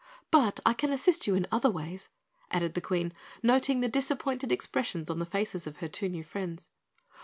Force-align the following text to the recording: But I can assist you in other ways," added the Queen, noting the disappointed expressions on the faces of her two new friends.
But 0.31 0.59
I 0.65 0.73
can 0.73 0.91
assist 0.91 1.27
you 1.27 1.35
in 1.35 1.45
other 1.51 1.69
ways," 1.69 2.09
added 2.49 2.73
the 2.73 2.81
Queen, 2.81 3.13
noting 3.43 3.81
the 3.81 3.87
disappointed 3.87 4.51
expressions 4.51 5.11
on 5.11 5.19
the 5.19 5.27
faces 5.27 5.67
of 5.67 5.77
her 5.77 5.87
two 5.87 6.09
new 6.09 6.23
friends. 6.23 6.69